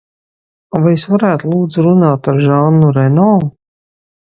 Vai 0.85 0.93
es 0.99 1.03
varētu, 1.11 1.51
lūdzu, 1.51 1.85
runāt 1.89 2.31
ar 2.33 2.41
Žanu 2.47 2.91
Reno? 2.99 3.31